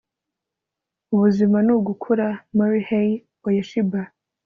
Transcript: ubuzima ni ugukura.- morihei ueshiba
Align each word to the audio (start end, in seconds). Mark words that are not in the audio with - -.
ubuzima 1.13 1.57
ni 1.65 1.71
ugukura.- 1.77 2.27
morihei 2.57 3.13
ueshiba 3.45 3.99